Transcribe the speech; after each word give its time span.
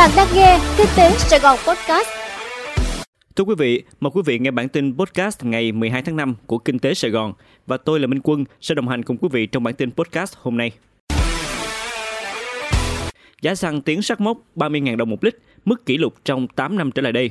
Bạn 0.00 0.10
đang 0.16 0.28
nghe 0.34 0.60
Kinh 0.78 0.86
tế 0.96 1.10
Sài 1.18 1.40
Gòn 1.40 1.58
Podcast. 1.66 2.08
Thưa 3.36 3.44
quý 3.44 3.54
vị, 3.58 3.82
mời 4.00 4.10
quý 4.14 4.22
vị 4.26 4.38
nghe 4.38 4.50
bản 4.50 4.68
tin 4.68 4.96
podcast 4.96 5.44
ngày 5.44 5.72
12 5.72 6.02
tháng 6.02 6.16
5 6.16 6.34
của 6.46 6.58
Kinh 6.58 6.78
tế 6.78 6.94
Sài 6.94 7.10
Gòn 7.10 7.32
và 7.66 7.76
tôi 7.76 8.00
là 8.00 8.06
Minh 8.06 8.20
Quân 8.22 8.44
sẽ 8.60 8.74
đồng 8.74 8.88
hành 8.88 9.02
cùng 9.02 9.16
quý 9.16 9.28
vị 9.32 9.46
trong 9.46 9.62
bản 9.62 9.74
tin 9.74 9.90
podcast 9.90 10.34
hôm 10.36 10.56
nay. 10.56 10.72
Giá 13.42 13.54
xăng 13.54 13.82
tiến 13.82 14.02
sát 14.02 14.20
mốc 14.20 14.38
30.000 14.56 14.96
đồng 14.96 15.10
một 15.10 15.24
lít, 15.24 15.36
mức 15.64 15.86
kỷ 15.86 15.98
lục 15.98 16.14
trong 16.24 16.48
8 16.48 16.78
năm 16.78 16.90
trở 16.90 17.02
lại 17.02 17.12
đây. 17.12 17.30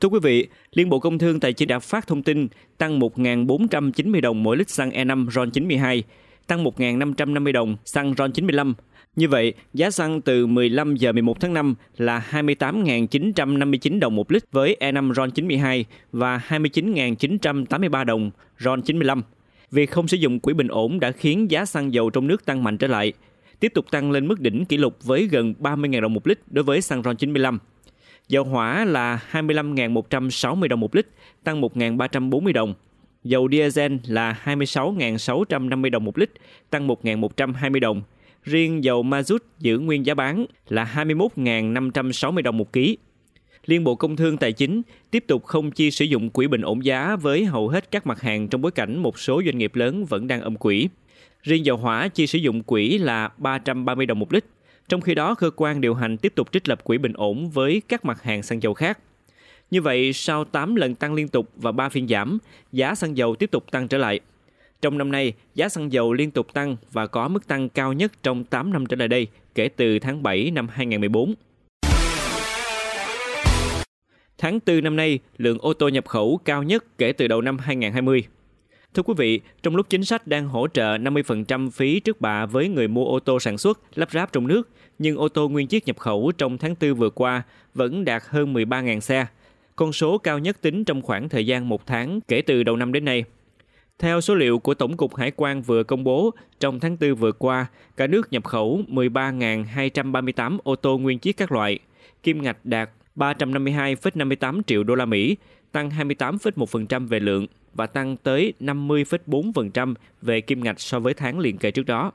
Thưa 0.00 0.08
quý 0.08 0.18
vị, 0.22 0.46
Liên 0.72 0.88
Bộ 0.88 0.98
Công 0.98 1.18
Thương 1.18 1.40
Tài 1.40 1.52
chính 1.52 1.68
đã 1.68 1.78
phát 1.78 2.06
thông 2.06 2.22
tin 2.22 2.48
tăng 2.78 3.00
1.490 3.00 4.20
đồng 4.20 4.42
mỗi 4.42 4.56
lít 4.56 4.70
xăng 4.70 4.90
E5 4.90 5.30
RON 5.30 5.50
92, 5.50 6.02
tăng 6.46 6.64
1.550 6.64 7.52
đồng 7.52 7.76
xăng 7.84 8.14
RON 8.18 8.32
95 8.32 8.74
như 9.16 9.28
vậy, 9.28 9.54
giá 9.74 9.90
xăng 9.90 10.20
từ 10.20 10.46
15 10.46 10.96
giờ 10.96 11.12
11 11.12 11.40
tháng 11.40 11.54
5 11.54 11.74
là 11.96 12.26
28.959 12.30 13.98
đồng 13.98 14.16
một 14.16 14.32
lít 14.32 14.42
với 14.52 14.76
E5 14.80 15.14
RON 15.14 15.30
92 15.30 15.84
và 16.12 16.40
29.983 16.48 18.04
đồng 18.04 18.30
RON 18.58 18.82
95. 18.82 19.22
Việc 19.70 19.90
không 19.90 20.08
sử 20.08 20.16
dụng 20.16 20.40
quỹ 20.40 20.54
bình 20.54 20.68
ổn 20.68 21.00
đã 21.00 21.12
khiến 21.12 21.50
giá 21.50 21.64
xăng 21.64 21.94
dầu 21.94 22.10
trong 22.10 22.26
nước 22.26 22.44
tăng 22.44 22.64
mạnh 22.64 22.78
trở 22.78 22.86
lại, 22.86 23.12
tiếp 23.60 23.72
tục 23.74 23.90
tăng 23.90 24.10
lên 24.10 24.28
mức 24.28 24.40
đỉnh 24.40 24.64
kỷ 24.64 24.76
lục 24.76 24.96
với 25.04 25.26
gần 25.26 25.54
30.000 25.60 26.00
đồng 26.00 26.14
một 26.14 26.26
lít 26.26 26.38
đối 26.50 26.64
với 26.64 26.80
xăng 26.80 27.02
RON 27.02 27.16
95. 27.16 27.58
Dầu 28.28 28.44
hỏa 28.44 28.84
là 28.84 29.22
25.160 29.32 30.68
đồng 30.68 30.80
một 30.80 30.94
lít, 30.94 31.06
tăng 31.44 31.60
1.340 31.60 32.52
đồng. 32.52 32.74
Dầu 33.24 33.48
diesel 33.50 33.96
là 34.06 34.40
26.650 34.44 35.90
đồng 35.90 36.04
một 36.04 36.18
lít, 36.18 36.30
tăng 36.70 36.88
1.120 36.88 37.80
đồng 37.80 38.02
riêng 38.44 38.84
dầu 38.84 39.02
mazut 39.02 39.38
giữ 39.58 39.78
nguyên 39.78 40.06
giá 40.06 40.14
bán 40.14 40.46
là 40.68 40.92
21.560 40.94 42.42
đồng 42.42 42.58
một 42.58 42.72
ký. 42.72 42.96
Liên 43.66 43.84
Bộ 43.84 43.94
Công 43.94 44.16
Thương 44.16 44.36
Tài 44.36 44.52
chính 44.52 44.82
tiếp 45.10 45.24
tục 45.26 45.44
không 45.44 45.70
chi 45.70 45.90
sử 45.90 46.04
dụng 46.04 46.30
quỹ 46.30 46.46
bình 46.46 46.62
ổn 46.62 46.84
giá 46.84 47.16
với 47.16 47.44
hầu 47.44 47.68
hết 47.68 47.90
các 47.90 48.06
mặt 48.06 48.20
hàng 48.20 48.48
trong 48.48 48.60
bối 48.60 48.72
cảnh 48.72 48.98
một 48.98 49.18
số 49.18 49.42
doanh 49.44 49.58
nghiệp 49.58 49.74
lớn 49.74 50.04
vẫn 50.04 50.26
đang 50.26 50.40
âm 50.40 50.56
quỹ. 50.56 50.88
Riêng 51.42 51.64
dầu 51.64 51.76
hỏa 51.76 52.08
chi 52.08 52.26
sử 52.26 52.38
dụng 52.38 52.62
quỹ 52.62 52.98
là 52.98 53.30
330 53.38 54.06
đồng 54.06 54.18
một 54.18 54.32
lít, 54.32 54.44
trong 54.88 55.00
khi 55.00 55.14
đó 55.14 55.34
cơ 55.34 55.50
quan 55.56 55.80
điều 55.80 55.94
hành 55.94 56.16
tiếp 56.16 56.32
tục 56.34 56.48
trích 56.52 56.68
lập 56.68 56.84
quỹ 56.84 56.98
bình 56.98 57.12
ổn 57.12 57.50
với 57.50 57.82
các 57.88 58.04
mặt 58.04 58.22
hàng 58.22 58.42
xăng 58.42 58.62
dầu 58.62 58.74
khác. 58.74 58.98
Như 59.70 59.82
vậy, 59.82 60.12
sau 60.12 60.44
8 60.44 60.74
lần 60.74 60.94
tăng 60.94 61.14
liên 61.14 61.28
tục 61.28 61.50
và 61.56 61.72
3 61.72 61.88
phiên 61.88 62.08
giảm, 62.08 62.38
giá 62.72 62.94
xăng 62.94 63.16
dầu 63.16 63.34
tiếp 63.34 63.50
tục 63.50 63.70
tăng 63.70 63.88
trở 63.88 63.98
lại. 63.98 64.20
Trong 64.82 64.98
năm 64.98 65.12
nay, 65.12 65.32
giá 65.54 65.68
xăng 65.68 65.92
dầu 65.92 66.12
liên 66.12 66.30
tục 66.30 66.54
tăng 66.54 66.76
và 66.92 67.06
có 67.06 67.28
mức 67.28 67.46
tăng 67.46 67.68
cao 67.68 67.92
nhất 67.92 68.12
trong 68.22 68.44
8 68.44 68.72
năm 68.72 68.86
trở 68.86 68.96
lại 68.96 69.08
đây 69.08 69.26
kể 69.54 69.68
từ 69.68 69.98
tháng 69.98 70.22
7 70.22 70.50
năm 70.50 70.68
2014. 70.68 71.34
Tháng 74.38 74.58
4 74.66 74.84
năm 74.84 74.96
nay, 74.96 75.18
lượng 75.38 75.58
ô 75.60 75.72
tô 75.72 75.88
nhập 75.88 76.06
khẩu 76.06 76.40
cao 76.44 76.62
nhất 76.62 76.84
kể 76.98 77.12
từ 77.12 77.28
đầu 77.28 77.40
năm 77.40 77.58
2020. 77.58 78.24
Thưa 78.94 79.02
quý 79.02 79.14
vị, 79.16 79.40
trong 79.62 79.76
lúc 79.76 79.86
chính 79.90 80.04
sách 80.04 80.26
đang 80.26 80.48
hỗ 80.48 80.68
trợ 80.68 80.96
50% 80.96 81.70
phí 81.70 82.00
trước 82.00 82.20
bạ 82.20 82.46
với 82.46 82.68
người 82.68 82.88
mua 82.88 83.04
ô 83.04 83.20
tô 83.20 83.40
sản 83.40 83.58
xuất, 83.58 83.80
lắp 83.94 84.10
ráp 84.12 84.32
trong 84.32 84.46
nước, 84.46 84.68
nhưng 84.98 85.16
ô 85.16 85.28
tô 85.28 85.48
nguyên 85.48 85.66
chiếc 85.66 85.86
nhập 85.86 85.98
khẩu 85.98 86.32
trong 86.38 86.58
tháng 86.58 86.74
4 86.80 86.94
vừa 86.94 87.10
qua 87.10 87.42
vẫn 87.74 88.04
đạt 88.04 88.22
hơn 88.26 88.54
13.000 88.54 89.00
xe, 89.00 89.26
con 89.76 89.92
số 89.92 90.18
cao 90.18 90.38
nhất 90.38 90.60
tính 90.60 90.84
trong 90.84 91.02
khoảng 91.02 91.28
thời 91.28 91.46
gian 91.46 91.68
một 91.68 91.86
tháng 91.86 92.20
kể 92.28 92.42
từ 92.42 92.62
đầu 92.62 92.76
năm 92.76 92.92
đến 92.92 93.04
nay. 93.04 93.24
Theo 94.00 94.20
số 94.20 94.34
liệu 94.34 94.58
của 94.58 94.74
Tổng 94.74 94.96
cục 94.96 95.16
Hải 95.16 95.32
quan 95.36 95.62
vừa 95.62 95.82
công 95.82 96.04
bố, 96.04 96.30
trong 96.60 96.80
tháng 96.80 96.96
4 97.00 97.14
vừa 97.14 97.32
qua, 97.32 97.66
cả 97.96 98.06
nước 98.06 98.32
nhập 98.32 98.44
khẩu 98.44 98.80
13.238 98.88 100.58
ô 100.62 100.76
tô 100.76 100.98
nguyên 100.98 101.18
chiếc 101.18 101.36
các 101.36 101.52
loại, 101.52 101.78
kim 102.22 102.42
ngạch 102.42 102.56
đạt 102.64 102.90
352,58 103.16 104.62
triệu 104.66 104.84
đô 104.84 104.94
la 104.94 105.04
Mỹ, 105.04 105.36
tăng 105.72 105.90
28,1% 105.90 107.08
về 107.08 107.20
lượng 107.20 107.46
và 107.74 107.86
tăng 107.86 108.16
tới 108.16 108.52
50,4% 108.60 109.94
về 110.22 110.40
kim 110.40 110.64
ngạch 110.64 110.80
so 110.80 111.00
với 111.00 111.14
tháng 111.14 111.38
liền 111.38 111.58
kề 111.58 111.70
trước 111.70 111.86
đó. 111.86 112.12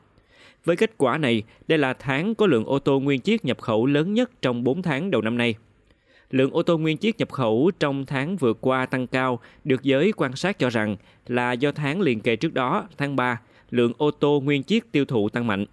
Với 0.65 0.75
kết 0.75 0.91
quả 0.97 1.17
này, 1.17 1.43
đây 1.67 1.77
là 1.77 1.93
tháng 1.93 2.35
có 2.35 2.47
lượng 2.47 2.65
ô 2.65 2.79
tô 2.79 2.99
nguyên 2.99 3.21
chiếc 3.21 3.45
nhập 3.45 3.61
khẩu 3.61 3.85
lớn 3.85 4.13
nhất 4.13 4.31
trong 4.41 4.63
4 4.63 4.81
tháng 4.81 5.11
đầu 5.11 5.21
năm 5.21 5.37
nay 5.37 5.55
lượng 6.29 6.51
ô 6.51 6.63
tô 6.63 6.77
nguyên 6.77 6.97
chiếc 6.97 7.17
nhập 7.19 7.31
khẩu 7.31 7.71
trong 7.79 8.05
tháng 8.05 8.37
vừa 8.37 8.53
qua 8.53 8.85
tăng 8.85 9.07
cao 9.07 9.39
được 9.63 9.83
giới 9.83 10.11
quan 10.17 10.35
sát 10.35 10.59
cho 10.59 10.69
rằng 10.69 10.95
là 11.27 11.51
do 11.51 11.71
tháng 11.71 12.01
liền 12.01 12.19
kề 12.19 12.35
trước 12.35 12.53
đó, 12.53 12.87
tháng 12.97 13.15
3, 13.15 13.41
lượng 13.69 13.93
ô 13.97 14.11
tô 14.11 14.41
nguyên 14.43 14.63
chiếc 14.63 14.91
tiêu 14.91 15.05
thụ 15.05 15.29
tăng 15.29 15.47
mạnh. 15.47 15.65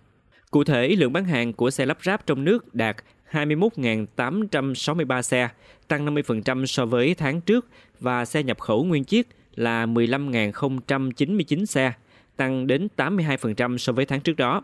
Cụ 0.50 0.64
thể, 0.64 0.88
lượng 0.88 1.12
bán 1.12 1.24
hàng 1.24 1.52
của 1.52 1.70
xe 1.70 1.86
lắp 1.86 1.98
ráp 2.02 2.26
trong 2.26 2.44
nước 2.44 2.74
đạt 2.74 2.96
21.863 3.30 5.22
xe, 5.22 5.48
tăng 5.88 6.06
50% 6.06 6.66
so 6.66 6.86
với 6.86 7.14
tháng 7.14 7.40
trước 7.40 7.66
và 8.00 8.24
xe 8.24 8.42
nhập 8.42 8.60
khẩu 8.60 8.84
nguyên 8.84 9.04
chiếc 9.04 9.28
là 9.54 9.86
15.099 9.86 11.64
xe, 11.64 11.92
tăng 12.36 12.66
đến 12.66 12.88
82% 12.96 13.78
so 13.78 13.92
với 13.92 14.06
tháng 14.06 14.20
trước 14.20 14.36
đó. 14.36 14.62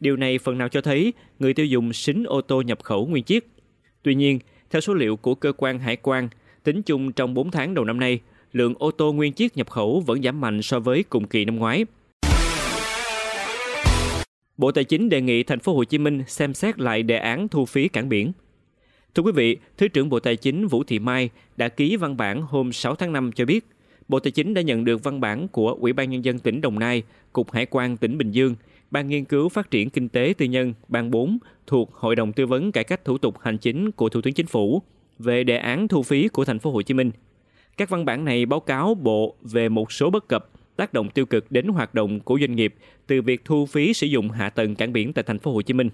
Điều 0.00 0.16
này 0.16 0.38
phần 0.38 0.58
nào 0.58 0.68
cho 0.68 0.80
thấy 0.80 1.12
người 1.38 1.54
tiêu 1.54 1.66
dùng 1.66 1.92
xính 1.92 2.24
ô 2.24 2.40
tô 2.40 2.62
nhập 2.62 2.82
khẩu 2.82 3.06
nguyên 3.06 3.24
chiếc. 3.24 3.48
Tuy 4.02 4.14
nhiên, 4.14 4.38
theo 4.70 4.80
số 4.80 4.94
liệu 4.94 5.16
của 5.16 5.34
cơ 5.34 5.52
quan 5.56 5.78
hải 5.78 5.96
quan, 5.96 6.28
tính 6.64 6.82
chung 6.82 7.12
trong 7.12 7.34
4 7.34 7.50
tháng 7.50 7.74
đầu 7.74 7.84
năm 7.84 8.00
nay, 8.00 8.20
lượng 8.52 8.74
ô 8.78 8.90
tô 8.90 9.12
nguyên 9.12 9.32
chiếc 9.32 9.56
nhập 9.56 9.70
khẩu 9.70 10.00
vẫn 10.00 10.22
giảm 10.22 10.40
mạnh 10.40 10.62
so 10.62 10.80
với 10.80 11.02
cùng 11.02 11.26
kỳ 11.26 11.44
năm 11.44 11.56
ngoái. 11.56 11.84
Bộ 14.56 14.72
Tài 14.72 14.84
chính 14.84 15.08
đề 15.08 15.20
nghị 15.20 15.42
thành 15.42 15.60
phố 15.60 15.74
Hồ 15.74 15.84
Chí 15.84 15.98
Minh 15.98 16.22
xem 16.26 16.54
xét 16.54 16.78
lại 16.78 17.02
đề 17.02 17.16
án 17.16 17.48
thu 17.48 17.66
phí 17.66 17.88
cảng 17.88 18.08
biển. 18.08 18.32
Thưa 19.14 19.22
quý 19.22 19.32
vị, 19.32 19.56
Thứ 19.76 19.88
trưởng 19.88 20.08
Bộ 20.08 20.20
Tài 20.20 20.36
chính 20.36 20.66
Vũ 20.66 20.84
Thị 20.84 20.98
Mai 20.98 21.30
đã 21.56 21.68
ký 21.68 21.96
văn 21.96 22.16
bản 22.16 22.42
hôm 22.42 22.72
6 22.72 22.94
tháng 22.94 23.12
5 23.12 23.32
cho 23.32 23.44
biết, 23.44 23.66
Bộ 24.08 24.18
Tài 24.18 24.30
chính 24.30 24.54
đã 24.54 24.62
nhận 24.62 24.84
được 24.84 25.04
văn 25.04 25.20
bản 25.20 25.48
của 25.48 25.76
Ủy 25.80 25.92
ban 25.92 26.10
Nhân 26.10 26.24
dân 26.24 26.38
tỉnh 26.38 26.60
Đồng 26.60 26.78
Nai, 26.78 27.02
Cục 27.32 27.52
Hải 27.52 27.66
quan 27.66 27.96
tỉnh 27.96 28.18
Bình 28.18 28.30
Dương, 28.30 28.54
Ban 28.90 29.08
Nghiên 29.08 29.24
cứu 29.24 29.48
Phát 29.48 29.70
triển 29.70 29.90
Kinh 29.90 30.08
tế 30.08 30.34
Tư 30.38 30.46
nhân, 30.46 30.74
Ban 30.88 31.10
4 31.10 31.38
thuộc 31.66 31.92
Hội 31.92 32.16
đồng 32.16 32.32
Tư 32.32 32.46
vấn 32.46 32.72
Cải 32.72 32.84
cách 32.84 33.04
Thủ 33.04 33.18
tục 33.18 33.38
Hành 33.40 33.58
chính 33.58 33.90
của 33.90 34.08
Thủ 34.08 34.20
tướng 34.20 34.34
Chính 34.34 34.46
phủ 34.46 34.82
về 35.18 35.44
đề 35.44 35.56
án 35.56 35.88
thu 35.88 36.02
phí 36.02 36.28
của 36.28 36.44
thành 36.44 36.58
phố 36.58 36.70
Hồ 36.70 36.82
Chí 36.82 36.94
Minh. 36.94 37.10
Các 37.76 37.90
văn 37.90 38.04
bản 38.04 38.24
này 38.24 38.46
báo 38.46 38.60
cáo 38.60 38.94
Bộ 38.94 39.36
về 39.42 39.68
một 39.68 39.92
số 39.92 40.10
bất 40.10 40.28
cập 40.28 40.50
tác 40.76 40.92
động 40.92 41.10
tiêu 41.10 41.26
cực 41.26 41.52
đến 41.52 41.66
hoạt 41.68 41.94
động 41.94 42.20
của 42.20 42.38
doanh 42.40 42.56
nghiệp 42.56 42.74
từ 43.06 43.22
việc 43.22 43.44
thu 43.44 43.66
phí 43.66 43.94
sử 43.94 44.06
dụng 44.06 44.30
hạ 44.30 44.50
tầng 44.50 44.74
cảng 44.74 44.92
biển 44.92 45.12
tại 45.12 45.24
thành 45.26 45.38
phố 45.38 45.52
Hồ 45.52 45.62
Chí 45.62 45.74
Minh. 45.74 45.90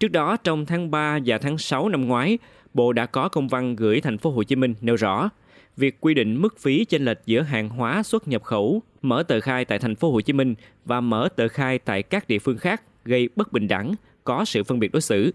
Trước 0.00 0.08
đó 0.08 0.36
trong 0.36 0.66
tháng 0.66 0.90
3 0.90 1.18
và 1.26 1.38
tháng 1.38 1.58
6 1.58 1.88
năm 1.88 2.06
ngoái, 2.06 2.38
Bộ 2.74 2.92
đã 2.92 3.06
có 3.06 3.28
công 3.28 3.48
văn 3.48 3.76
gửi 3.76 4.00
thành 4.00 4.18
phố 4.18 4.30
Hồ 4.30 4.42
Chí 4.42 4.56
Minh 4.56 4.74
nêu 4.80 4.96
rõ 4.96 5.30
việc 5.78 6.00
quy 6.00 6.14
định 6.14 6.42
mức 6.42 6.58
phí 6.58 6.84
chênh 6.84 7.04
lệch 7.04 7.18
giữa 7.26 7.42
hàng 7.42 7.68
hóa 7.68 8.02
xuất 8.02 8.28
nhập 8.28 8.42
khẩu 8.42 8.82
mở 9.02 9.22
tờ 9.22 9.40
khai 9.40 9.64
tại 9.64 9.78
thành 9.78 9.94
phố 9.94 10.12
Hồ 10.12 10.20
Chí 10.20 10.32
Minh 10.32 10.54
và 10.84 11.00
mở 11.00 11.28
tờ 11.36 11.48
khai 11.48 11.78
tại 11.78 12.02
các 12.02 12.28
địa 12.28 12.38
phương 12.38 12.58
khác 12.58 12.82
gây 13.04 13.28
bất 13.36 13.52
bình 13.52 13.68
đẳng, 13.68 13.94
có 14.24 14.44
sự 14.44 14.64
phân 14.64 14.78
biệt 14.78 14.92
đối 14.92 15.00
xử. 15.00 15.34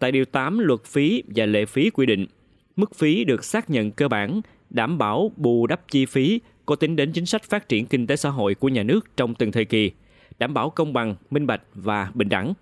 Tại 0.00 0.12
điều 0.12 0.24
8 0.24 0.58
luật 0.58 0.84
phí 0.84 1.22
và 1.36 1.46
lệ 1.46 1.64
phí 1.64 1.90
quy 1.90 2.06
định, 2.06 2.26
mức 2.76 2.94
phí 2.94 3.24
được 3.24 3.44
xác 3.44 3.70
nhận 3.70 3.90
cơ 3.90 4.08
bản, 4.08 4.40
đảm 4.70 4.98
bảo 4.98 5.32
bù 5.36 5.66
đắp 5.66 5.88
chi 5.88 6.06
phí 6.06 6.40
có 6.66 6.76
tính 6.76 6.96
đến 6.96 7.12
chính 7.12 7.26
sách 7.26 7.42
phát 7.42 7.68
triển 7.68 7.86
kinh 7.86 8.06
tế 8.06 8.16
xã 8.16 8.28
hội 8.28 8.54
của 8.54 8.68
nhà 8.68 8.82
nước 8.82 9.16
trong 9.16 9.34
từng 9.34 9.52
thời 9.52 9.64
kỳ, 9.64 9.90
đảm 10.38 10.54
bảo 10.54 10.70
công 10.70 10.92
bằng, 10.92 11.14
minh 11.30 11.46
bạch 11.46 11.62
và 11.74 12.10
bình 12.14 12.28
đẳng. 12.28 12.54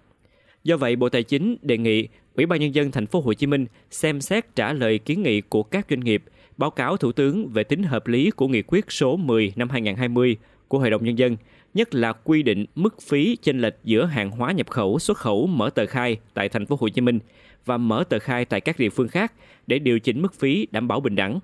Do 0.64 0.76
vậy, 0.76 0.96
Bộ 0.96 1.08
Tài 1.08 1.22
chính 1.22 1.56
đề 1.62 1.78
nghị 1.78 2.08
Ủy 2.34 2.46
ban 2.46 2.60
nhân 2.60 2.74
dân 2.74 2.90
thành 2.90 3.06
phố 3.06 3.20
Hồ 3.20 3.34
Chí 3.34 3.46
Minh 3.46 3.66
xem 3.90 4.20
xét 4.20 4.56
trả 4.56 4.72
lời 4.72 4.98
kiến 4.98 5.22
nghị 5.22 5.40
của 5.40 5.62
các 5.62 5.86
doanh 5.90 6.00
nghiệp– 6.00 6.22
báo 6.58 6.70
cáo 6.70 6.96
Thủ 6.96 7.12
tướng 7.12 7.48
về 7.48 7.64
tính 7.64 7.82
hợp 7.82 8.06
lý 8.06 8.30
của 8.30 8.48
nghị 8.48 8.62
quyết 8.62 8.84
số 8.92 9.16
10 9.16 9.52
năm 9.56 9.70
2020 9.70 10.36
của 10.68 10.78
Hội 10.78 10.90
đồng 10.90 11.04
Nhân 11.04 11.18
dân, 11.18 11.36
nhất 11.74 11.94
là 11.94 12.12
quy 12.12 12.42
định 12.42 12.66
mức 12.74 13.02
phí 13.02 13.36
chênh 13.42 13.60
lệch 13.60 13.74
giữa 13.84 14.04
hàng 14.04 14.30
hóa 14.30 14.52
nhập 14.52 14.70
khẩu 14.70 14.98
xuất 14.98 15.18
khẩu 15.18 15.46
mở 15.46 15.70
tờ 15.70 15.86
khai 15.86 16.16
tại 16.34 16.48
thành 16.48 16.66
phố 16.66 16.76
Hồ 16.80 16.88
Chí 16.88 17.00
Minh 17.00 17.18
và 17.64 17.76
mở 17.76 18.04
tờ 18.08 18.18
khai 18.18 18.44
tại 18.44 18.60
các 18.60 18.78
địa 18.78 18.90
phương 18.90 19.08
khác 19.08 19.32
để 19.66 19.78
điều 19.78 19.98
chỉnh 19.98 20.22
mức 20.22 20.34
phí 20.34 20.66
đảm 20.70 20.88
bảo 20.88 21.00
bình 21.00 21.16
đẳng. 21.16 21.40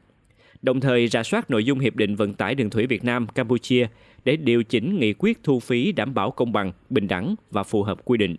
Đồng 0.62 0.80
thời 0.80 1.08
rà 1.08 1.22
soát 1.22 1.50
nội 1.50 1.64
dung 1.64 1.78
hiệp 1.78 1.96
định 1.96 2.16
vận 2.16 2.34
tải 2.34 2.54
đường 2.54 2.70
thủy 2.70 2.86
Việt 2.86 3.04
Nam 3.04 3.26
Campuchia 3.26 3.86
để 4.24 4.36
điều 4.36 4.62
chỉnh 4.62 4.98
nghị 4.98 5.12
quyết 5.12 5.38
thu 5.42 5.60
phí 5.60 5.92
đảm 5.92 6.14
bảo 6.14 6.30
công 6.30 6.52
bằng, 6.52 6.72
bình 6.90 7.08
đẳng 7.08 7.34
và 7.50 7.62
phù 7.62 7.82
hợp 7.82 8.04
quy 8.04 8.18
định 8.18 8.36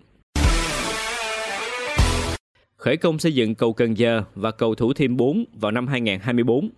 khởi 2.86 2.98
công 2.98 3.20
xây 3.20 3.36
dựng 3.36 3.56
cầu 3.56 3.74
Cần 3.74 3.98
Giờ 3.98 4.24
và 4.36 4.52
cầu 4.52 4.76
Thủ 4.76 4.94
Thiêm 4.94 5.18
4 5.18 5.46
vào 5.54 5.72
năm 5.72 5.88
2024. 5.88 6.70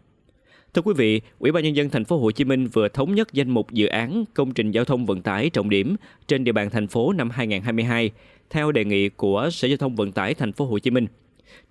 Thưa 0.74 0.82
quý 0.82 0.94
vị, 0.98 1.22
Ủy 1.40 1.52
ban 1.52 1.64
nhân 1.64 1.76
dân 1.76 1.90
thành 1.90 2.06
phố 2.06 2.18
Hồ 2.18 2.32
Chí 2.32 2.44
Minh 2.44 2.68
vừa 2.68 2.88
thống 2.88 3.16
nhất 3.16 3.34
danh 3.34 3.50
mục 3.50 3.72
dự 3.72 3.88
án 3.88 4.24
công 4.34 4.54
trình 4.54 4.72
giao 4.72 4.86
thông 4.86 5.06
vận 5.06 5.22
tải 5.22 5.50
trọng 5.50 5.70
điểm 5.70 5.96
trên 6.28 6.44
địa 6.44 6.52
bàn 6.52 6.70
thành 6.70 6.88
phố 6.88 7.14
năm 7.14 7.30
2022 7.30 8.12
theo 8.50 8.72
đề 8.72 8.86
nghị 8.86 9.10
của 9.10 9.50
Sở 9.52 9.68
Giao 9.68 9.78
thông 9.78 9.96
Vận 9.96 10.12
tải 10.12 10.34
thành 10.34 10.54
phố 10.54 10.66
Hồ 10.66 10.80
Chí 10.80 10.92
Minh. 10.92 11.08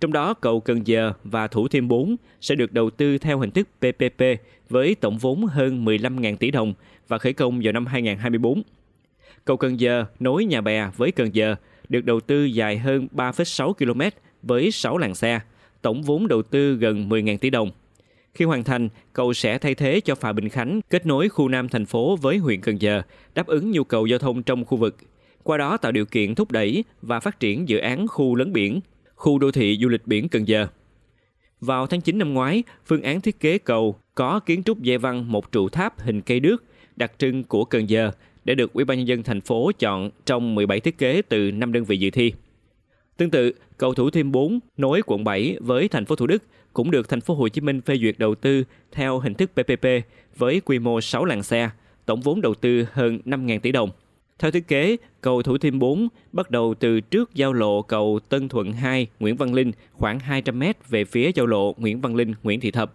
Trong 0.01 0.13
đó, 0.13 0.33
cầu 0.33 0.59
Cần 0.59 0.87
Giờ 0.87 1.13
và 1.23 1.47
Thủ 1.47 1.67
Thiêm 1.67 1.87
4 1.87 2.15
sẽ 2.41 2.55
được 2.55 2.73
đầu 2.73 2.89
tư 2.89 3.17
theo 3.17 3.39
hình 3.39 3.51
thức 3.51 3.67
PPP 3.79 4.23
với 4.69 4.95
tổng 4.95 5.17
vốn 5.17 5.45
hơn 5.45 5.85
15.000 5.85 6.37
tỷ 6.37 6.51
đồng 6.51 6.73
và 7.07 7.17
khởi 7.17 7.33
công 7.33 7.59
vào 7.63 7.73
năm 7.73 7.85
2024. 7.85 8.61
Cầu 9.45 9.57
Cần 9.57 9.79
Giờ 9.79 10.05
nối 10.19 10.45
nhà 10.45 10.61
bè 10.61 10.89
với 10.97 11.11
Cần 11.11 11.35
Giờ 11.35 11.55
được 11.89 12.05
đầu 12.05 12.19
tư 12.19 12.45
dài 12.45 12.77
hơn 12.77 13.07
3,6 13.11 13.73
km 13.73 14.01
với 14.43 14.71
6 14.71 14.97
làn 14.97 15.15
xe, 15.15 15.39
tổng 15.81 16.01
vốn 16.01 16.27
đầu 16.27 16.41
tư 16.41 16.75
gần 16.75 17.09
10.000 17.09 17.37
tỷ 17.37 17.49
đồng. 17.49 17.71
Khi 18.33 18.45
hoàn 18.45 18.63
thành, 18.63 18.89
cầu 19.13 19.33
sẽ 19.33 19.57
thay 19.57 19.75
thế 19.75 19.99
cho 19.99 20.15
phà 20.15 20.33
Bình 20.33 20.49
Khánh 20.49 20.81
kết 20.89 21.05
nối 21.05 21.29
khu 21.29 21.49
Nam 21.49 21.69
thành 21.69 21.85
phố 21.85 22.15
với 22.15 22.37
huyện 22.37 22.61
Cần 22.61 22.81
Giờ, 22.81 23.01
đáp 23.35 23.47
ứng 23.47 23.71
nhu 23.71 23.83
cầu 23.83 24.07
giao 24.07 24.19
thông 24.19 24.43
trong 24.43 24.65
khu 24.65 24.77
vực. 24.77 24.95
Qua 25.43 25.57
đó 25.57 25.77
tạo 25.77 25.91
điều 25.91 26.05
kiện 26.05 26.35
thúc 26.35 26.51
đẩy 26.51 26.83
và 27.01 27.19
phát 27.19 27.39
triển 27.39 27.69
dự 27.69 27.77
án 27.77 28.07
khu 28.07 28.35
lấn 28.35 28.53
biển, 28.53 28.79
khu 29.15 29.39
đô 29.39 29.51
thị 29.51 29.77
du 29.81 29.89
lịch 29.89 30.07
biển 30.07 30.29
Cần 30.29 30.47
Giờ. 30.47 30.67
Vào 31.61 31.87
tháng 31.87 32.01
9 32.01 32.17
năm 32.17 32.33
ngoái, 32.33 32.63
phương 32.85 33.01
án 33.01 33.21
thiết 33.21 33.39
kế 33.39 33.57
cầu 33.57 33.95
có 34.15 34.39
kiến 34.39 34.63
trúc 34.63 34.81
dây 34.81 34.97
văn 34.97 35.31
một 35.31 35.51
trụ 35.51 35.69
tháp 35.69 35.99
hình 35.99 36.21
cây 36.21 36.39
đước 36.39 36.63
đặc 36.95 37.11
trưng 37.17 37.43
của 37.43 37.65
Cần 37.65 37.89
Giờ 37.89 38.11
đã 38.45 38.53
được 38.53 38.73
Ủy 38.73 38.85
ban 38.85 38.97
nhân 38.97 39.07
dân 39.07 39.23
thành 39.23 39.41
phố 39.41 39.71
chọn 39.79 40.09
trong 40.25 40.55
17 40.55 40.79
thiết 40.79 40.97
kế 40.97 41.21
từ 41.21 41.51
5 41.51 41.73
đơn 41.73 41.83
vị 41.83 41.97
dự 41.97 42.09
thi. 42.09 42.33
Tương 43.17 43.29
tự, 43.29 43.51
cầu 43.77 43.93
Thủ 43.93 44.09
Thiêm 44.09 44.31
4 44.31 44.59
nối 44.77 45.01
quận 45.05 45.23
7 45.23 45.57
với 45.59 45.87
thành 45.87 46.05
phố 46.05 46.15
Thủ 46.15 46.27
Đức 46.27 46.43
cũng 46.73 46.91
được 46.91 47.09
thành 47.09 47.21
phố 47.21 47.33
Hồ 47.33 47.47
Chí 47.47 47.61
Minh 47.61 47.81
phê 47.81 47.97
duyệt 48.01 48.15
đầu 48.17 48.35
tư 48.35 48.63
theo 48.91 49.19
hình 49.19 49.33
thức 49.33 49.51
PPP 49.53 49.87
với 50.37 50.61
quy 50.65 50.79
mô 50.79 51.01
6 51.01 51.25
làn 51.25 51.43
xe, 51.43 51.69
tổng 52.05 52.21
vốn 52.21 52.41
đầu 52.41 52.53
tư 52.53 52.85
hơn 52.91 53.19
5.000 53.25 53.59
tỷ 53.59 53.71
đồng. 53.71 53.89
Theo 54.39 54.51
thiết 54.51 54.67
kế, 54.67 54.97
cầu 55.21 55.41
Thủ 55.41 55.57
Thiêm 55.57 55.79
4 55.79 56.07
bắt 56.31 56.51
đầu 56.51 56.73
từ 56.79 56.99
trước 56.99 57.33
giao 57.33 57.53
lộ 57.53 57.81
cầu 57.81 58.19
Tân 58.29 58.49
Thuận 58.49 58.73
2 58.73 59.07
Nguyễn 59.19 59.35
Văn 59.35 59.53
Linh 59.53 59.71
khoảng 59.93 60.19
200 60.19 60.59
m 60.59 60.63
về 60.89 61.05
phía 61.05 61.31
giao 61.35 61.45
lộ 61.45 61.73
Nguyễn 61.77 62.01
Văn 62.01 62.15
Linh 62.15 62.33
Nguyễn 62.43 62.59
Thị 62.59 62.71
Thập. 62.71 62.93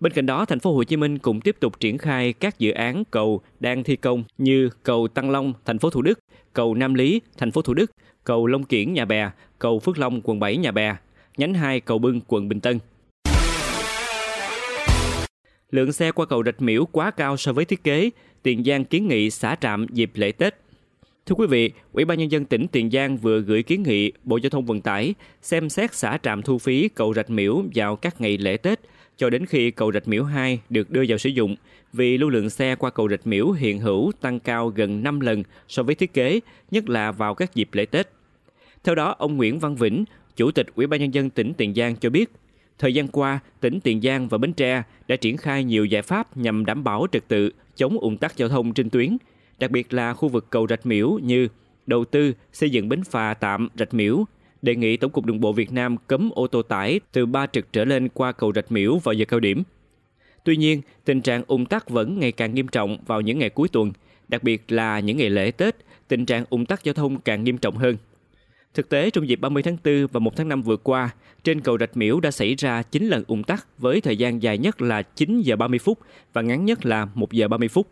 Bên 0.00 0.12
cạnh 0.12 0.26
đó, 0.26 0.44
thành 0.44 0.60
phố 0.60 0.74
Hồ 0.74 0.84
Chí 0.84 0.96
Minh 0.96 1.18
cũng 1.18 1.40
tiếp 1.40 1.56
tục 1.60 1.80
triển 1.80 1.98
khai 1.98 2.32
các 2.32 2.58
dự 2.58 2.70
án 2.70 3.04
cầu 3.10 3.40
đang 3.60 3.84
thi 3.84 3.96
công 3.96 4.24
như 4.38 4.68
cầu 4.82 5.08
Tăng 5.08 5.30
Long, 5.30 5.52
thành 5.64 5.78
phố 5.78 5.90
Thủ 5.90 6.02
Đức, 6.02 6.18
cầu 6.52 6.74
Nam 6.74 6.94
Lý, 6.94 7.20
thành 7.38 7.50
phố 7.50 7.62
Thủ 7.62 7.74
Đức, 7.74 7.90
cầu 8.24 8.46
Long 8.46 8.64
Kiển, 8.64 8.92
Nhà 8.92 9.04
Bè, 9.04 9.30
cầu 9.58 9.78
Phước 9.78 9.98
Long, 9.98 10.20
quận 10.24 10.40
7, 10.40 10.56
Nhà 10.56 10.70
Bè, 10.70 10.96
nhánh 11.36 11.54
2 11.54 11.80
cầu 11.80 11.98
Bưng, 11.98 12.20
quận 12.26 12.48
Bình 12.48 12.60
Tân. 12.60 12.78
Lượng 15.70 15.92
xe 15.92 16.12
qua 16.12 16.26
cầu 16.26 16.42
Rạch 16.44 16.62
Miễu 16.62 16.84
quá 16.84 17.10
cao 17.10 17.36
so 17.36 17.52
với 17.52 17.64
thiết 17.64 17.84
kế, 17.84 18.10
Tiền 18.42 18.64
Giang 18.64 18.84
kiến 18.84 19.08
nghị 19.08 19.30
xả 19.30 19.56
trạm 19.60 19.86
dịp 19.90 20.10
lễ 20.14 20.32
Tết. 20.32 20.54
Thưa 21.26 21.34
quý 21.34 21.46
vị, 21.46 21.72
Ủy 21.92 22.04
ban 22.04 22.18
nhân 22.18 22.30
dân 22.30 22.44
tỉnh 22.44 22.66
Tiền 22.68 22.90
Giang 22.90 23.16
vừa 23.16 23.40
gửi 23.40 23.62
kiến 23.62 23.82
nghị 23.82 24.12
Bộ 24.24 24.36
Giao 24.36 24.50
thông 24.50 24.66
Vận 24.66 24.80
tải 24.80 25.14
xem 25.42 25.68
xét 25.68 25.94
xả 25.94 26.18
trạm 26.22 26.42
thu 26.42 26.58
phí 26.58 26.88
cầu 26.88 27.14
Rạch 27.14 27.30
Miễu 27.30 27.62
vào 27.74 27.96
các 27.96 28.20
ngày 28.20 28.38
lễ 28.38 28.56
Tết 28.56 28.80
cho 29.16 29.30
đến 29.30 29.46
khi 29.46 29.70
cầu 29.70 29.92
Rạch 29.92 30.08
Miễu 30.08 30.24
2 30.24 30.60
được 30.70 30.90
đưa 30.90 31.04
vào 31.08 31.18
sử 31.18 31.30
dụng 31.30 31.56
vì 31.92 32.18
lưu 32.18 32.30
lượng 32.30 32.50
xe 32.50 32.74
qua 32.74 32.90
cầu 32.90 33.08
Rạch 33.08 33.26
Miễu 33.26 33.50
hiện 33.50 33.78
hữu 33.78 34.12
tăng 34.20 34.40
cao 34.40 34.68
gần 34.68 35.02
5 35.02 35.20
lần 35.20 35.42
so 35.68 35.82
với 35.82 35.94
thiết 35.94 36.12
kế, 36.12 36.40
nhất 36.70 36.88
là 36.88 37.12
vào 37.12 37.34
các 37.34 37.54
dịp 37.54 37.68
lễ 37.72 37.86
Tết. 37.86 38.08
Theo 38.84 38.94
đó, 38.94 39.14
ông 39.18 39.36
Nguyễn 39.36 39.58
Văn 39.58 39.76
Vĩnh, 39.76 40.04
Chủ 40.36 40.50
tịch 40.50 40.66
Ủy 40.74 40.86
ban 40.86 41.00
nhân 41.00 41.14
dân 41.14 41.30
tỉnh 41.30 41.52
Tiền 41.54 41.74
Giang 41.74 41.96
cho 41.96 42.10
biết, 42.10 42.30
thời 42.78 42.94
gian 42.94 43.08
qua, 43.08 43.40
tỉnh 43.60 43.80
Tiền 43.80 44.00
Giang 44.00 44.28
và 44.28 44.38
Bến 44.38 44.52
Tre 44.52 44.82
đã 45.08 45.16
triển 45.16 45.36
khai 45.36 45.64
nhiều 45.64 45.84
giải 45.84 46.02
pháp 46.02 46.36
nhằm 46.36 46.64
đảm 46.64 46.84
bảo 46.84 47.06
trật 47.12 47.28
tự, 47.28 47.50
chống 47.76 47.98
ủng 47.98 48.16
tắc 48.16 48.36
giao 48.36 48.48
thông 48.48 48.74
trên 48.74 48.90
tuyến, 48.90 49.16
đặc 49.58 49.70
biệt 49.70 49.92
là 49.92 50.14
khu 50.14 50.28
vực 50.28 50.46
cầu 50.50 50.66
Rạch 50.70 50.86
Miễu 50.86 51.18
như 51.22 51.48
đầu 51.86 52.04
tư 52.04 52.32
xây 52.52 52.70
dựng 52.70 52.88
bến 52.88 53.04
phà 53.04 53.34
tạm 53.34 53.68
Rạch 53.78 53.94
Miễu, 53.94 54.24
đề 54.62 54.76
nghị 54.76 54.96
Tổng 54.96 55.10
cục 55.10 55.26
Đường 55.26 55.40
bộ 55.40 55.52
Việt 55.52 55.72
Nam 55.72 55.96
cấm 56.06 56.30
ô 56.34 56.46
tô 56.46 56.62
tải 56.62 57.00
từ 57.12 57.26
3 57.26 57.46
trực 57.46 57.72
trở 57.72 57.84
lên 57.84 58.08
qua 58.08 58.32
cầu 58.32 58.52
Rạch 58.52 58.72
Miễu 58.72 58.98
vào 58.98 59.12
giờ 59.12 59.24
cao 59.24 59.40
điểm. 59.40 59.62
Tuy 60.44 60.56
nhiên, 60.56 60.80
tình 61.04 61.20
trạng 61.20 61.42
ủng 61.46 61.66
tắc 61.66 61.90
vẫn 61.90 62.20
ngày 62.20 62.32
càng 62.32 62.54
nghiêm 62.54 62.68
trọng 62.68 62.98
vào 63.06 63.20
những 63.20 63.38
ngày 63.38 63.50
cuối 63.50 63.68
tuần, 63.68 63.92
đặc 64.28 64.42
biệt 64.42 64.72
là 64.72 65.00
những 65.00 65.16
ngày 65.16 65.30
lễ 65.30 65.50
Tết, 65.50 65.76
tình 66.08 66.26
trạng 66.26 66.44
ủng 66.50 66.66
tắc 66.66 66.84
giao 66.84 66.94
thông 66.94 67.20
càng 67.20 67.44
nghiêm 67.44 67.58
trọng 67.58 67.76
hơn. 67.76 67.96
Thực 68.74 68.88
tế, 68.88 69.10
trong 69.10 69.28
dịp 69.28 69.36
30 69.36 69.62
tháng 69.62 69.76
4 69.84 70.06
và 70.12 70.20
1 70.20 70.36
tháng 70.36 70.48
5 70.48 70.62
vừa 70.62 70.76
qua, 70.76 71.10
trên 71.44 71.60
cầu 71.60 71.78
Rạch 71.78 71.96
Miễu 71.96 72.20
đã 72.20 72.30
xảy 72.30 72.54
ra 72.54 72.82
9 72.82 73.06
lần 73.06 73.24
ủng 73.26 73.44
tắc 73.44 73.78
với 73.78 74.00
thời 74.00 74.16
gian 74.16 74.42
dài 74.42 74.58
nhất 74.58 74.82
là 74.82 75.02
9 75.02 75.40
giờ 75.40 75.56
30 75.56 75.78
phút 75.78 75.98
và 76.32 76.42
ngắn 76.42 76.64
nhất 76.64 76.86
là 76.86 77.08
1 77.14 77.32
giờ 77.32 77.48
30 77.48 77.68
phút. 77.68 77.86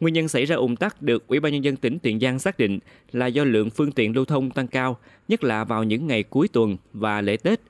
Nguyên 0.00 0.14
nhân 0.14 0.28
xảy 0.28 0.44
ra 0.44 0.56
ủng 0.56 0.76
tắc 0.76 1.02
được 1.02 1.26
Ủy 1.26 1.40
ban 1.40 1.52
nhân 1.52 1.64
dân 1.64 1.76
tỉnh 1.76 1.98
Tiền 1.98 2.20
Giang 2.20 2.38
xác 2.38 2.58
định 2.58 2.78
là 3.12 3.26
do 3.26 3.44
lượng 3.44 3.70
phương 3.70 3.92
tiện 3.92 4.16
lưu 4.16 4.24
thông 4.24 4.50
tăng 4.50 4.66
cao, 4.66 4.98
nhất 5.28 5.44
là 5.44 5.64
vào 5.64 5.84
những 5.84 6.06
ngày 6.06 6.22
cuối 6.22 6.48
tuần 6.48 6.76
và 6.92 7.20
lễ 7.20 7.36
Tết. 7.36 7.60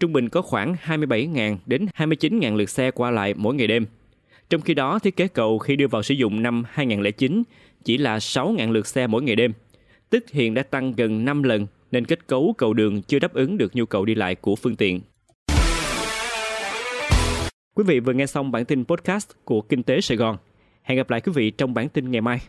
Trung 0.00 0.12
bình 0.12 0.28
có 0.28 0.42
khoảng 0.42 0.74
27.000 0.84 1.56
đến 1.66 1.86
29.000 1.96 2.56
lượt 2.56 2.70
xe 2.70 2.90
qua 2.90 3.10
lại 3.10 3.34
mỗi 3.36 3.54
ngày 3.54 3.66
đêm. 3.66 3.86
Trong 4.50 4.60
khi 4.60 4.74
đó, 4.74 4.98
thiết 4.98 5.16
kế 5.16 5.28
cầu 5.28 5.58
khi 5.58 5.76
đưa 5.76 5.86
vào 5.86 6.02
sử 6.02 6.14
dụng 6.14 6.42
năm 6.42 6.64
2009 6.70 7.42
chỉ 7.84 7.98
là 7.98 8.18
6.000 8.18 8.72
lượt 8.72 8.86
xe 8.86 9.06
mỗi 9.06 9.22
ngày 9.22 9.36
đêm, 9.36 9.52
tức 10.10 10.24
hiện 10.30 10.54
đã 10.54 10.62
tăng 10.62 10.92
gần 10.92 11.24
5 11.24 11.42
lần 11.42 11.66
nên 11.92 12.04
kết 12.04 12.26
cấu 12.26 12.54
cầu 12.58 12.74
đường 12.74 13.02
chưa 13.02 13.18
đáp 13.18 13.34
ứng 13.34 13.58
được 13.58 13.76
nhu 13.76 13.86
cầu 13.86 14.04
đi 14.04 14.14
lại 14.14 14.34
của 14.34 14.56
phương 14.56 14.76
tiện. 14.76 15.00
Quý 17.74 17.84
vị 17.86 18.00
vừa 18.00 18.12
nghe 18.12 18.26
xong 18.26 18.52
bản 18.52 18.64
tin 18.64 18.84
podcast 18.84 19.30
của 19.44 19.60
Kinh 19.60 19.82
tế 19.82 20.00
Sài 20.00 20.16
Gòn. 20.16 20.36
Hẹn 20.84 20.96
gặp 20.96 21.10
lại 21.10 21.20
quý 21.20 21.32
vị 21.34 21.50
trong 21.50 21.74
bản 21.74 21.88
tin 21.88 22.10
ngày 22.10 22.20
mai. 22.20 22.40